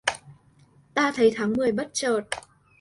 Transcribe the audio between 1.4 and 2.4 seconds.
mười bất chợt